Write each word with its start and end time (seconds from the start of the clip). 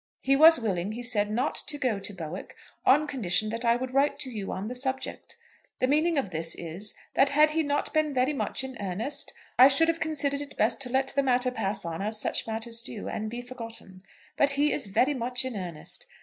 He 0.23 0.35
was 0.35 0.57
willing, 0.59 0.93
he 0.93 1.03
said, 1.03 1.29
not 1.29 1.53
to 1.67 1.77
go 1.77 1.99
to 1.99 2.11
Bowick 2.11 2.55
on 2.87 3.05
condition 3.05 3.49
that 3.49 3.63
I 3.63 3.75
would 3.75 3.93
write 3.93 4.17
to 4.21 4.31
you 4.31 4.51
on 4.51 4.67
the 4.67 4.73
subject. 4.73 5.37
The 5.77 5.85
meaning 5.85 6.17
of 6.17 6.31
this 6.31 6.55
is, 6.55 6.95
that 7.13 7.29
had 7.29 7.51
he 7.51 7.61
not 7.61 7.93
been 7.93 8.11
very 8.11 8.33
much 8.33 8.63
in 8.63 8.75
earnest, 8.79 9.31
I 9.59 9.67
should 9.67 9.89
have 9.89 9.99
considered 9.99 10.41
it 10.41 10.57
best 10.57 10.81
to 10.81 10.89
let 10.89 11.09
the 11.09 11.21
matter 11.21 11.51
pass 11.51 11.85
on 11.85 12.01
as 12.01 12.19
such 12.19 12.47
matters 12.47 12.81
do, 12.81 13.07
and 13.07 13.29
be 13.29 13.43
forgotten. 13.43 14.01
But 14.37 14.49
he 14.57 14.73
is 14.73 14.87
very 14.87 15.13
much 15.13 15.45
in 15.45 15.55
earnest. 15.55 16.07